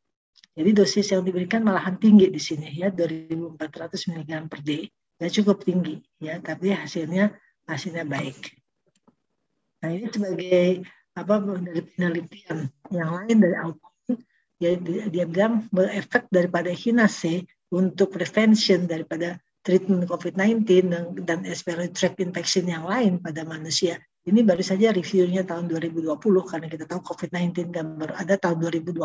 jadi 0.53 0.71
dosis 0.77 1.09
yang 1.09 1.25
diberikan 1.25 1.65
malahan 1.65 1.97
tinggi 1.97 2.29
di 2.29 2.37
sini 2.37 2.77
ya 2.77 2.93
2400 2.93 3.57
mg 4.13 4.31
per 4.53 4.61
day. 4.61 4.85
Ya 5.17 5.31
cukup 5.33 5.65
tinggi 5.65 6.03
ya, 6.21 6.43
tapi 6.45 6.75
hasilnya 6.75 7.33
hasilnya 7.65 8.05
baik. 8.05 8.53
Nah 9.81 9.89
ini 9.97 10.07
sebagai 10.13 10.85
apa 11.17 11.35
dari 11.41 11.83
penelitian 11.89 12.69
yang 12.93 13.11
lain 13.17 13.37
dari 13.41 13.57
alkohol 13.57 13.93
ya 14.61 14.77
dia, 15.09 15.25
bilang 15.25 15.67
berefek 15.73 16.29
daripada 16.29 16.69
hinase 16.69 17.49
untuk 17.73 18.13
prevention 18.13 18.85
daripada 18.85 19.41
treatment 19.65 20.05
COVID-19 20.11 20.91
dan, 20.91 21.05
dan 21.23 21.39
respiratory 21.49 21.95
tract 21.95 22.19
infection 22.21 22.69
yang 22.69 22.85
lain 22.85 23.23
pada 23.23 23.47
manusia. 23.47 23.97
Ini 24.23 24.45
baru 24.47 24.63
saja 24.63 24.95
reviewnya 24.95 25.43
tahun 25.43 25.67
2020 25.71 26.19
karena 26.47 26.67
kita 26.69 26.85
tahu 26.87 27.01
COVID-19 27.03 27.75
kan 27.75 27.87
baru 27.99 28.15
ada 28.15 28.35
tahun 28.37 28.59
2020. 28.69 29.01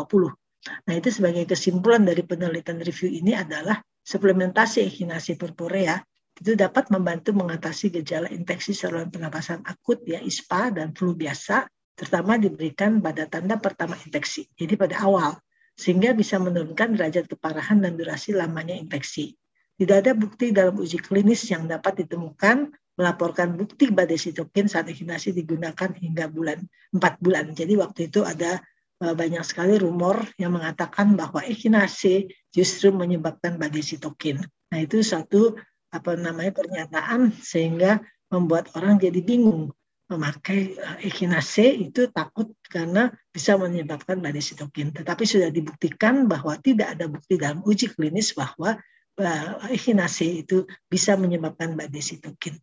Nah, 0.58 0.94
itu 0.98 1.08
sebagai 1.14 1.46
kesimpulan 1.46 2.02
dari 2.02 2.26
penelitian 2.26 2.82
review 2.82 3.08
ini 3.08 3.32
adalah 3.38 3.78
suplementasi 4.02 4.84
echinacea 4.88 5.38
purpurea 5.38 6.00
itu 6.38 6.54
dapat 6.54 6.88
membantu 6.94 7.34
mengatasi 7.34 7.90
gejala 7.90 8.30
infeksi 8.30 8.70
saluran 8.70 9.10
pernapasan 9.10 9.58
akut 9.66 10.06
ya 10.06 10.22
ISPA 10.22 10.70
dan 10.70 10.94
flu 10.94 11.18
biasa 11.18 11.66
terutama 11.98 12.38
diberikan 12.38 13.02
pada 13.02 13.26
tanda 13.26 13.58
pertama 13.58 13.98
infeksi. 14.06 14.46
Jadi 14.54 14.78
pada 14.78 15.02
awal 15.02 15.34
sehingga 15.74 16.14
bisa 16.14 16.38
menurunkan 16.38 16.94
derajat 16.94 17.26
keparahan 17.26 17.82
dan 17.82 17.98
durasi 17.98 18.34
lamanya 18.38 18.74
infeksi. 18.78 19.34
Tidak 19.78 19.96
ada 19.98 20.14
bukti 20.14 20.50
dalam 20.54 20.78
uji 20.78 20.98
klinis 20.98 21.42
yang 21.50 21.66
dapat 21.66 22.06
ditemukan 22.06 22.70
melaporkan 22.98 23.54
bukti 23.54 23.90
badai 23.94 24.18
sitokin 24.18 24.66
saat 24.66 24.90
echinacea 24.90 25.30
digunakan 25.30 25.90
hingga 25.94 26.26
bulan 26.30 26.58
4 26.90 27.22
bulan. 27.22 27.54
Jadi 27.54 27.78
waktu 27.78 28.10
itu 28.10 28.26
ada 28.26 28.58
banyak 28.98 29.46
sekali 29.46 29.78
rumor 29.78 30.26
yang 30.42 30.58
mengatakan 30.58 31.14
bahwa 31.14 31.38
echinacea 31.46 32.26
justru 32.50 32.90
menyebabkan 32.90 33.54
badai 33.54 33.82
sitokin. 33.82 34.42
Nah 34.74 34.78
itu 34.82 35.06
satu 35.06 35.54
apa 35.94 36.18
namanya 36.18 36.52
pernyataan 36.52 37.32
sehingga 37.32 38.02
membuat 38.28 38.74
orang 38.76 39.00
jadi 39.00 39.22
bingung 39.24 39.72
memakai 40.08 40.74
eh, 40.74 40.98
echinacea 41.06 41.78
itu 41.78 42.08
takut 42.10 42.56
karena 42.66 43.12
bisa 43.30 43.54
menyebabkan 43.60 44.18
badai 44.18 44.42
sitokin. 44.42 44.90
Tetapi 44.90 45.24
sudah 45.28 45.52
dibuktikan 45.52 46.26
bahwa 46.26 46.56
tidak 46.58 46.96
ada 46.96 47.06
bukti 47.06 47.36
dalam 47.36 47.60
uji 47.62 47.92
klinis 47.92 48.32
bahwa 48.34 48.76
eh, 49.20 49.48
echinacea 49.78 50.42
itu 50.42 50.64
bisa 50.88 51.14
menyebabkan 51.14 51.76
badai 51.76 52.02
sitokin. 52.02 52.56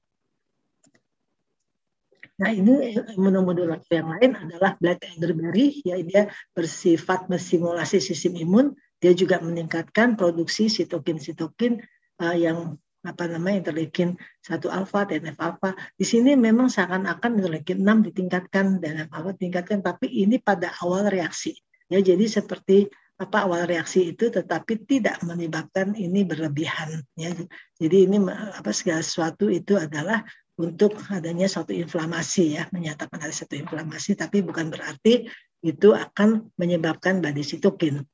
Nah 2.35 2.51
ini 2.51 2.99
imunomodulator 3.15 3.87
yang 3.87 4.11
lain 4.11 4.31
adalah 4.35 4.75
black 4.75 5.07
elderberry, 5.07 5.79
ya 5.87 5.95
dia 6.03 6.27
bersifat 6.51 7.31
mensimulasi 7.31 8.03
sistem 8.03 8.35
imun, 8.35 8.65
dia 8.99 9.15
juga 9.15 9.39
meningkatkan 9.39 10.19
produksi 10.19 10.67
sitokin-sitokin 10.67 11.79
uh, 12.19 12.35
yang 12.35 12.75
apa 13.05 13.29
namanya 13.29 13.69
interleukin 13.69 14.17
satu 14.41 14.67
alfa, 14.67 15.05
TNF 15.07 15.37
alfa. 15.37 15.77
Di 15.95 16.03
sini 16.03 16.33
memang 16.33 16.67
seakan-akan 16.67 17.39
interleukin 17.39 17.85
6 17.85 18.07
ditingkatkan 18.11 18.83
dan 18.83 19.07
alfa 19.07 19.31
ditingkatkan, 19.37 19.79
tapi 19.85 20.11
ini 20.11 20.41
pada 20.41 20.73
awal 20.83 21.07
reaksi. 21.07 21.55
Ya, 21.87 22.01
jadi 22.01 22.25
seperti 22.25 22.89
apa 23.15 23.47
awal 23.47 23.63
reaksi 23.63 24.11
itu 24.11 24.27
tetapi 24.27 24.83
tidak 24.83 25.23
menyebabkan 25.23 25.95
ini 25.95 26.27
berlebihan 26.27 26.99
ya. 27.15 27.31
Jadi 27.79 28.11
ini 28.11 28.19
apa 28.27 28.75
segala 28.75 28.99
sesuatu 28.99 29.47
itu 29.47 29.79
adalah 29.79 30.19
untuk 30.55 30.95
adanya 31.11 31.51
suatu 31.51 31.75
inflamasi 31.75 32.55
ya, 32.55 32.63
menyatakan 32.71 33.19
ada 33.19 33.33
satu 33.35 33.59
inflamasi 33.59 34.15
tapi 34.15 34.39
bukan 34.39 34.71
berarti 34.71 35.27
itu 35.65 35.89
akan 35.91 36.53
menyebabkan 36.55 37.19
badai 37.19 37.43
sitokin. 37.43 38.05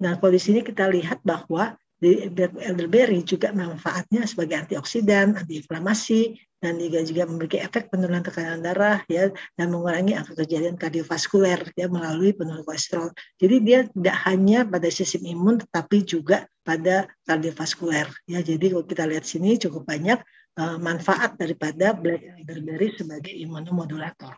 Nah, 0.00 0.16
kalau 0.16 0.32
di 0.32 0.40
sini 0.40 0.64
kita 0.64 0.88
lihat 0.88 1.20
bahwa 1.22 1.76
di 2.00 2.32
elderberry 2.64 3.20
juga 3.20 3.52
manfaatnya 3.52 4.24
sebagai 4.24 4.56
antioksidan, 4.56 5.36
antiinflamasi, 5.36 6.32
dan 6.60 6.76
juga 6.76 7.00
juga 7.04 7.24
memiliki 7.24 7.56
efek 7.60 7.88
penurunan 7.88 8.20
tekanan 8.20 8.60
darah 8.60 9.00
ya 9.08 9.32
dan 9.56 9.72
mengurangi 9.72 10.12
angka 10.12 10.36
kejadian 10.44 10.76
kardiovaskuler 10.76 11.72
ya 11.72 11.88
melalui 11.88 12.36
penurunan 12.36 12.64
kolesterol. 12.64 13.12
Jadi 13.40 13.56
dia 13.64 13.78
tidak 13.88 14.16
hanya 14.28 14.68
pada 14.68 14.88
sistem 14.92 15.24
imun 15.28 15.64
tetapi 15.64 16.04
juga 16.04 16.44
pada 16.60 17.08
kardiovaskuler 17.24 18.08
ya. 18.28 18.44
Jadi 18.44 18.76
kalau 18.76 18.84
kita 18.84 19.08
lihat 19.08 19.24
sini 19.24 19.56
cukup 19.56 19.88
banyak 19.88 20.20
uh, 20.58 20.78
manfaat 20.80 21.38
daripada 21.38 21.94
black 21.94 22.24
elderberry 22.42 22.96
sebagai 22.96 23.30
imunomodulator. 23.30 24.34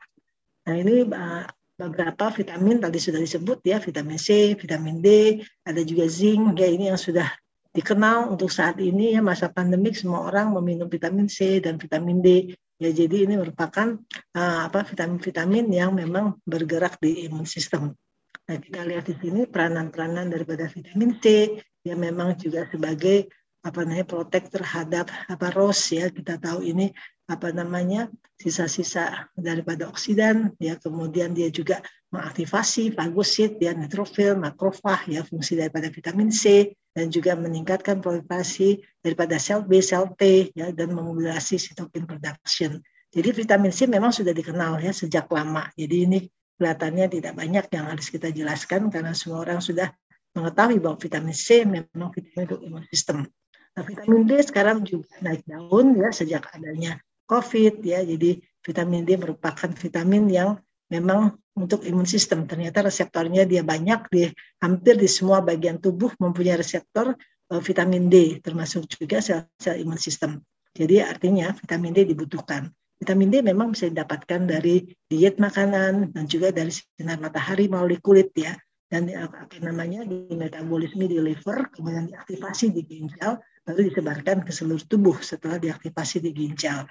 Nah 0.69 0.75
ini 0.77 1.07
uh, 1.09 1.47
beberapa 1.79 2.31
vitamin 2.31 2.79
tadi 2.79 2.99
sudah 3.01 3.21
disebut 3.23 3.65
ya 3.65 3.81
vitamin 3.81 4.19
C, 4.21 4.53
vitamin 4.55 5.01
D, 5.01 5.41
ada 5.65 5.81
juga 5.83 6.05
zinc 6.07 6.59
ya 6.59 6.69
ini 6.69 6.93
yang 6.93 7.01
sudah 7.01 7.27
dikenal 7.73 8.29
untuk 8.29 8.53
saat 8.53 8.77
ini 8.77 9.17
ya 9.17 9.25
masa 9.25 9.49
pandemik 9.49 9.97
semua 9.97 10.29
orang 10.29 10.53
meminum 10.53 10.93
vitamin 10.93 11.25
C 11.25 11.57
dan 11.65 11.81
vitamin 11.81 12.21
D 12.21 12.53
ya 12.83 12.91
jadi 12.93 13.31
ini 13.31 13.39
merupakan 13.39 13.95
uh, 14.35 14.61
apa 14.67 14.83
vitamin-vitamin 14.83 15.71
yang 15.71 15.95
memang 15.95 16.37
bergerak 16.43 16.99
di 16.99 17.31
imun 17.31 17.47
sistem. 17.47 17.95
Nah 18.43 18.57
kita 18.59 18.83
lihat 18.83 19.07
di 19.07 19.15
sini 19.23 19.47
peranan-peranan 19.47 20.29
daripada 20.29 20.67
vitamin 20.67 21.17
C 21.23 21.57
ya 21.87 21.95
memang 21.95 22.35
juga 22.37 22.67
sebagai 22.69 23.31
apa 23.63 23.87
namanya 23.87 24.07
protek 24.07 24.51
terhadap 24.51 25.07
apa 25.31 25.47
ROS 25.55 25.95
ya 25.95 26.11
kita 26.11 26.39
tahu 26.43 26.67
ini 26.67 26.91
apa 27.31 27.55
namanya 27.55 28.11
sisa-sisa 28.35 29.31
daripada 29.39 29.87
oksidan 29.87 30.51
ya 30.59 30.75
kemudian 30.75 31.31
dia 31.31 31.47
juga 31.49 31.79
mengaktifasi 32.11 32.93
fagosit 32.93 33.63
ya 33.63 33.73
neutrofil 33.73 34.35
makrofag 34.37 35.07
ya 35.09 35.23
fungsi 35.23 35.55
daripada 35.55 35.89
vitamin 35.89 36.35
C 36.35 36.75
dan 36.93 37.09
juga 37.09 37.33
meningkatkan 37.39 38.05
proliferasi 38.05 38.85
daripada 39.01 39.41
sel 39.41 39.65
B, 39.65 39.81
sel 39.81 40.13
T 40.13 40.53
ya 40.53 40.69
dan 40.77 40.93
memobilisasi 40.93 41.57
sitokin 41.57 42.05
production. 42.05 42.77
Jadi 43.13 43.29
vitamin 43.33 43.73
C 43.73 43.89
memang 43.89 44.13
sudah 44.13 44.37
dikenal 44.37 44.83
ya 44.85 44.93
sejak 44.93 45.31
lama. 45.33 45.73
Jadi 45.73 45.97
ini 46.05 46.19
kelihatannya 46.61 47.07
tidak 47.09 47.33
banyak 47.33 47.65
yang 47.73 47.85
harus 47.89 48.13
kita 48.13 48.29
jelaskan 48.29 48.93
karena 48.93 49.17
semua 49.17 49.41
orang 49.41 49.65
sudah 49.65 49.89
mengetahui 50.37 50.81
bahwa 50.85 50.97
vitamin 51.01 51.37
C 51.37 51.65
memang 51.65 52.13
vitamin 52.13 52.45
untuk 52.45 52.61
imun 52.61 52.85
sistem. 52.93 53.25
Nah, 53.73 53.83
vitamin 53.89 54.29
D 54.29 54.37
sekarang 54.45 54.85
juga 54.85 55.09
naik 55.25 55.49
daun 55.49 55.97
ya 55.97 56.13
sejak 56.13 56.45
adanya 56.53 57.01
COVID 57.25 57.81
ya. 57.81 58.05
Jadi 58.05 58.37
vitamin 58.61 59.09
D 59.09 59.17
merupakan 59.17 59.71
vitamin 59.73 60.29
yang 60.29 60.61
memang 60.93 61.41
untuk 61.57 61.85
imun 61.89 62.05
sistem. 62.05 62.45
Ternyata 62.45 62.85
reseptornya 62.85 63.49
dia 63.49 63.65
banyak 63.65 64.01
di 64.13 64.29
hampir 64.61 65.01
di 65.01 65.09
semua 65.09 65.41
bagian 65.41 65.81
tubuh 65.81 66.13
mempunyai 66.21 66.61
reseptor 66.61 67.17
uh, 67.49 67.63
vitamin 67.65 68.13
D, 68.13 68.45
termasuk 68.45 68.85
juga 68.93 69.25
sel-sel 69.25 69.81
imun 69.81 69.97
sistem. 69.97 70.45
Jadi 70.73 71.01
artinya 71.01 71.53
vitamin 71.57 71.97
D 71.97 72.09
dibutuhkan. 72.09 72.69
Vitamin 73.01 73.29
D 73.33 73.35
memang 73.41 73.73
bisa 73.73 73.89
didapatkan 73.89 74.47
dari 74.47 74.85
diet 75.09 75.41
makanan 75.41 76.15
dan 76.15 76.25
juga 76.29 76.55
dari 76.55 76.71
sinar 76.71 77.19
matahari 77.19 77.67
melalui 77.67 77.99
kulit 77.99 78.31
ya. 78.37 78.53
Dan 78.93 79.09
apa 79.17 79.49
namanya 79.65 80.05
di 80.05 80.29
metabolisme 80.37 81.09
di 81.09 81.17
liver, 81.17 81.73
kemudian 81.73 82.13
diaktifasi 82.13 82.77
di 82.77 82.85
ginjal, 82.85 83.41
lalu 83.69 83.91
disebarkan 83.91 84.43
ke 84.43 84.51
seluruh 84.51 84.83
tubuh 84.87 85.17
setelah 85.23 85.59
diaktifasi 85.59 86.19
di 86.23 86.31
ginjal. 86.35 86.87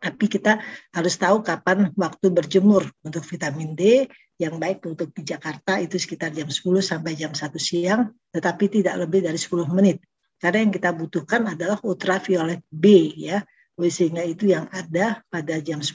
Tapi 0.00 0.32
kita 0.32 0.56
harus 0.96 1.14
tahu 1.20 1.44
kapan 1.44 1.92
waktu 1.92 2.32
berjemur 2.32 2.88
untuk 3.04 3.20
vitamin 3.28 3.76
D 3.76 4.08
yang 4.40 4.56
baik 4.56 4.80
untuk 4.88 5.12
di 5.12 5.20
Jakarta 5.20 5.76
itu 5.76 6.00
sekitar 6.00 6.32
jam 6.32 6.48
10 6.48 6.80
sampai 6.80 7.12
jam 7.12 7.36
1 7.36 7.52
siang, 7.60 8.08
tetapi 8.32 8.80
tidak 8.80 8.96
lebih 8.96 9.28
dari 9.28 9.36
10 9.36 9.68
menit. 9.68 10.00
Karena 10.40 10.64
yang 10.64 10.72
kita 10.72 10.96
butuhkan 10.96 11.52
adalah 11.52 11.76
ultraviolet 11.84 12.64
B 12.72 13.12
ya, 13.12 13.44
sehingga 13.76 14.24
itu 14.24 14.48
yang 14.48 14.72
ada 14.72 15.20
pada 15.28 15.60
jam 15.60 15.84
10. 15.84 15.92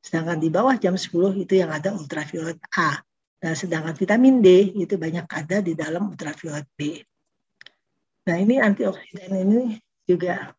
Sedangkan 0.00 0.40
di 0.40 0.48
bawah 0.48 0.72
jam 0.80 0.96
10 0.96 1.36
itu 1.36 1.52
yang 1.60 1.68
ada 1.68 1.92
ultraviolet 1.92 2.56
A. 2.72 3.04
Nah, 3.44 3.52
sedangkan 3.52 3.92
vitamin 3.92 4.40
D 4.40 4.72
itu 4.80 4.96
banyak 4.96 5.28
ada 5.28 5.60
di 5.60 5.76
dalam 5.76 6.08
ultraviolet 6.08 6.64
B. 6.72 7.04
Nah, 8.22 8.36
ini 8.38 8.62
antioksidan 8.62 9.34
ini 9.34 9.82
juga 10.06 10.54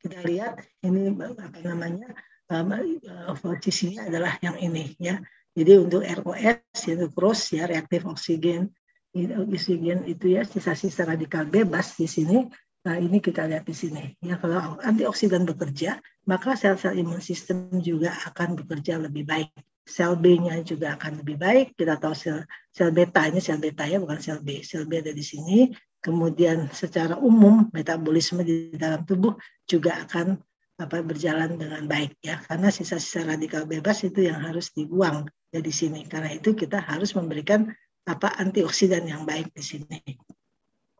kita 0.00 0.20
lihat 0.24 0.60
ini 0.84 1.12
apa 1.16 1.60
namanya 1.64 2.12
uh, 2.52 3.36
posisinya 3.36 4.08
adalah 4.08 4.36
yang 4.40 4.56
ini 4.60 4.96
ya. 5.00 5.20
Jadi 5.54 5.72
untuk 5.78 6.02
ROS 6.02 6.76
yaitu 6.90 7.06
cross 7.14 7.54
ya 7.54 7.70
reaktif 7.70 8.02
oksigen 8.04 8.74
oksigen 9.14 10.02
itu 10.10 10.34
ya 10.34 10.42
sisa-sisa 10.42 11.06
radikal 11.06 11.46
bebas 11.46 11.94
di 11.94 12.10
sini. 12.10 12.50
Nah, 12.84 13.00
ini 13.00 13.16
kita 13.16 13.48
lihat 13.48 13.64
di 13.64 13.72
sini. 13.72 14.12
Ya, 14.20 14.36
kalau 14.36 14.76
antioksidan 14.84 15.48
bekerja, 15.48 16.04
maka 16.28 16.52
sel-sel 16.52 17.00
imun 17.00 17.22
sistem 17.22 17.72
juga 17.80 18.12
akan 18.28 18.60
bekerja 18.60 19.00
lebih 19.00 19.24
baik. 19.24 19.54
Sel 19.88 20.20
B-nya 20.20 20.60
juga 20.60 20.92
akan 20.98 21.24
lebih 21.24 21.40
baik. 21.40 21.66
Kita 21.80 21.96
tahu 21.96 22.12
sel 22.12 22.44
sel 22.72 22.92
beta 22.92 23.24
ini 23.24 23.40
sel 23.40 23.56
beta 23.56 23.88
ya 23.88 23.96
bukan 24.00 24.20
sel 24.20 24.44
B. 24.44 24.60
Sel 24.60 24.84
B 24.84 25.00
ada 25.00 25.12
di 25.16 25.24
sini 25.24 25.72
kemudian 26.04 26.68
secara 26.68 27.16
umum 27.16 27.72
metabolisme 27.72 28.44
di 28.44 28.76
dalam 28.76 29.08
tubuh 29.08 29.32
juga 29.64 30.04
akan 30.04 30.36
apa 30.76 31.00
berjalan 31.00 31.56
dengan 31.56 31.88
baik 31.88 32.20
ya 32.20 32.44
karena 32.44 32.68
sisa-sisa 32.68 33.24
radikal 33.24 33.64
bebas 33.64 34.04
itu 34.04 34.28
yang 34.28 34.42
harus 34.44 34.68
dibuang 34.76 35.24
dari 35.48 35.72
sini 35.72 36.04
karena 36.04 36.36
itu 36.36 36.52
kita 36.52 36.82
harus 36.84 37.16
memberikan 37.16 37.72
apa 38.04 38.36
antioksidan 38.36 39.08
yang 39.08 39.24
baik 39.24 39.48
di 39.56 39.64
sini. 39.64 39.98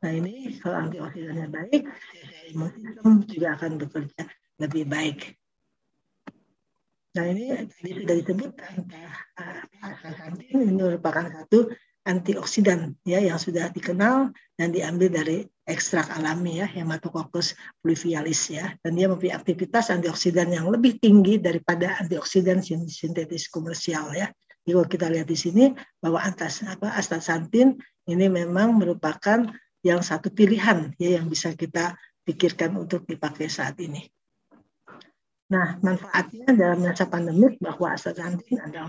Nah 0.00 0.12
ini 0.14 0.56
kalau 0.56 0.88
antioksidannya 0.88 1.48
baik, 1.52 1.82
sistem 2.48 3.12
juga 3.28 3.48
akan 3.60 3.70
bekerja 3.76 4.22
lebih 4.62 4.84
baik. 4.88 5.36
Nah 7.14 7.24
ini 7.28 7.52
tadi 7.68 7.90
sudah 7.98 8.16
disebut 8.24 8.50
astaxanthin 9.82 10.54
ini 10.64 10.72
merupakan 10.80 11.28
satu 11.28 11.70
antioksidan 12.04 12.96
ya 13.08 13.16
yang 13.20 13.40
sudah 13.40 13.72
dikenal 13.72 14.28
dan 14.60 14.68
diambil 14.70 15.08
dari 15.08 15.48
ekstrak 15.64 16.12
alami 16.12 16.60
ya 16.60 16.68
Hematococcus 16.68 17.56
fluvialis 17.80 18.52
ya 18.52 18.76
dan 18.84 18.92
dia 19.00 19.08
mempunyai 19.08 19.32
aktivitas 19.32 19.88
antioksidan 19.88 20.52
yang 20.52 20.68
lebih 20.68 21.00
tinggi 21.00 21.40
daripada 21.40 21.96
antioksidan 22.04 22.60
sintetis 22.64 23.48
komersial 23.48 24.12
ya. 24.12 24.28
Jadi 24.64 24.70
kalau 24.76 24.88
kita 24.88 25.06
lihat 25.12 25.28
di 25.28 25.36
sini 25.36 25.64
bahwa 26.00 26.20
antas 26.20 26.64
apa 26.64 26.92
astaxanthin 26.96 27.76
ini 28.08 28.26
memang 28.28 28.76
merupakan 28.76 29.48
yang 29.84 30.00
satu 30.00 30.32
pilihan 30.32 30.92
ya 30.96 31.20
yang 31.20 31.28
bisa 31.28 31.52
kita 31.52 31.96
pikirkan 32.24 32.72
untuk 32.76 33.04
dipakai 33.04 33.52
saat 33.52 33.76
ini. 33.80 34.04
Nah, 35.52 35.76
manfaatnya 35.84 36.56
dalam 36.56 36.80
masa 36.80 37.04
pandemik 37.04 37.60
bahwa 37.60 37.92
astaxanthin 37.92 38.64
ada 38.64 38.88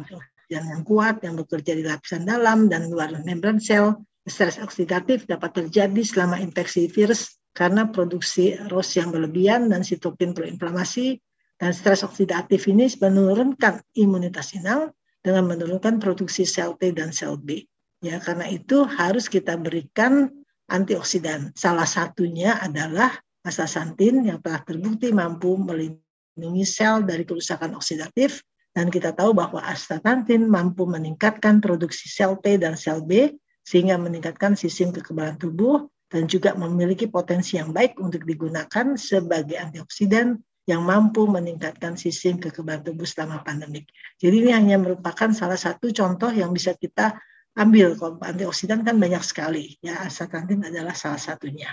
yang 0.50 0.66
yang 0.70 0.82
kuat 0.86 1.22
yang 1.26 1.36
bekerja 1.38 1.74
di 1.74 1.84
lapisan 1.86 2.26
dalam 2.26 2.70
dan 2.72 2.90
luar 2.90 3.14
membran 3.24 3.58
sel. 3.62 4.00
Stres 4.26 4.58
oksidatif 4.58 5.30
dapat 5.30 5.54
terjadi 5.54 6.02
selama 6.02 6.42
infeksi 6.42 6.90
virus 6.90 7.38
karena 7.54 7.86
produksi 7.86 8.58
ROS 8.58 8.98
yang 8.98 9.14
berlebihan 9.14 9.70
dan 9.70 9.86
sitokin 9.86 10.34
proinflamasi 10.34 11.22
dan 11.56 11.72
stres 11.72 12.04
oksidatif 12.04 12.68
ini 12.68 12.90
menurunkan 13.00 13.80
imunitas 13.96 14.52
inal 14.58 14.92
dengan 15.24 15.48
menurunkan 15.48 16.02
produksi 16.02 16.44
sel 16.44 16.76
T 16.76 16.92
dan 16.92 17.16
sel 17.16 17.40
B. 17.40 17.64
Ya, 18.04 18.20
karena 18.20 18.46
itu 18.52 18.84
harus 18.86 19.32
kita 19.32 19.56
berikan 19.56 20.30
antioksidan. 20.68 21.56
Salah 21.56 21.88
satunya 21.88 22.60
adalah 22.60 23.16
astaxanthin 23.46 24.26
yang 24.28 24.44
telah 24.44 24.62
terbukti 24.68 25.16
mampu 25.16 25.56
melindungi 25.56 26.66
sel 26.68 27.08
dari 27.08 27.24
kerusakan 27.24 27.78
oksidatif 27.80 28.44
dan 28.76 28.92
kita 28.92 29.16
tahu 29.16 29.32
bahwa 29.32 29.64
astaxanthin 29.64 30.52
mampu 30.52 30.84
meningkatkan 30.84 31.64
produksi 31.64 32.12
sel 32.12 32.36
T 32.44 32.60
dan 32.60 32.76
sel 32.76 33.00
B 33.00 33.40
sehingga 33.64 33.96
meningkatkan 33.96 34.60
sistem 34.60 34.92
kekebalan 34.92 35.40
tubuh 35.40 35.88
dan 36.12 36.28
juga 36.28 36.54
memiliki 36.54 37.08
potensi 37.08 37.56
yang 37.56 37.72
baik 37.72 37.98
untuk 37.98 38.28
digunakan 38.28 39.00
sebagai 39.00 39.56
antioksidan 39.58 40.38
yang 40.68 40.84
mampu 40.84 41.24
meningkatkan 41.26 41.96
sistem 41.96 42.38
kekebalan 42.38 42.84
tubuh 42.84 43.08
selama 43.08 43.42
pandemik. 43.48 43.88
Jadi 44.20 44.44
ini 44.44 44.52
hanya 44.52 44.76
merupakan 44.76 45.32
salah 45.32 45.58
satu 45.58 45.90
contoh 45.96 46.30
yang 46.30 46.52
bisa 46.52 46.76
kita 46.76 47.16
ambil. 47.56 47.96
Kalau 47.96 48.20
antioksidan 48.20 48.84
kan 48.84 49.00
banyak 49.00 49.24
sekali, 49.24 49.80
ya 49.80 50.04
astaxanthin 50.04 50.68
adalah 50.68 50.94
salah 50.94 51.22
satunya. 51.22 51.72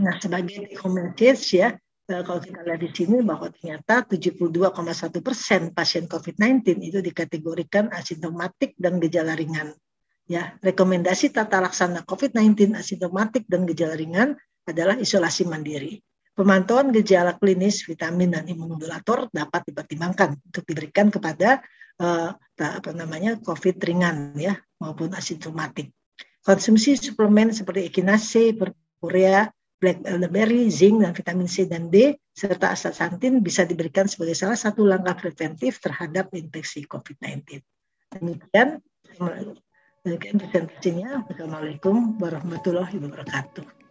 Nah, 0.00 0.16
sebagai 0.20 0.72
take 1.18 1.36
ya, 1.52 1.76
kalau 2.20 2.44
kita 2.44 2.60
lihat 2.60 2.84
di 2.84 2.92
sini 2.92 3.24
bahwa 3.24 3.48
ternyata 3.48 4.04
72,1 4.04 5.24
persen 5.24 5.72
pasien 5.72 6.04
COVID-19 6.04 6.84
itu 6.84 7.00
dikategorikan 7.00 7.88
asimptomatik 7.88 8.76
dan 8.76 9.00
gejala 9.00 9.32
ringan. 9.32 9.72
Ya, 10.28 10.52
rekomendasi 10.60 11.32
tata 11.32 11.64
laksana 11.64 12.04
COVID-19 12.04 12.76
asimptomatik 12.76 13.48
dan 13.48 13.64
gejala 13.64 13.96
ringan 13.96 14.36
adalah 14.68 15.00
isolasi 15.00 15.48
mandiri. 15.48 16.04
Pemantauan 16.36 16.92
gejala 16.92 17.36
klinis, 17.40 17.84
vitamin 17.88 18.36
dan 18.36 18.44
imunomodulator 18.48 19.32
dapat 19.32 19.72
dipertimbangkan 19.72 20.36
untuk 20.52 20.64
diberikan 20.68 21.08
kepada 21.08 21.64
uh, 22.00 22.32
apa 22.60 22.90
namanya 22.92 23.40
COVID 23.40 23.80
ringan 23.80 24.36
ya 24.36 24.56
maupun 24.80 25.12
asimptomatik. 25.16 25.92
Konsumsi 26.42 26.98
suplemen 26.98 27.54
seperti 27.54 27.86
echinacea, 27.86 28.56
purpurea, 28.56 29.50
black 29.82 30.06
elderberry, 30.06 30.70
zinc 30.70 31.02
dan 31.02 31.10
vitamin 31.10 31.50
C 31.50 31.66
dan 31.66 31.90
D 31.90 32.14
serta 32.30 32.70
astaxanthin 32.70 33.42
bisa 33.42 33.66
diberikan 33.66 34.06
sebagai 34.06 34.38
salah 34.38 34.54
satu 34.54 34.86
langkah 34.86 35.18
preventif 35.18 35.82
terhadap 35.82 36.30
infeksi 36.38 36.86
COVID-19. 36.86 37.58
Demikian 38.14 38.78
Demikian 40.02 40.34
presentasinya. 40.34 41.22
Wassalamualaikum 41.30 42.18
warahmatullahi 42.18 42.98
wabarakatuh. 42.98 43.81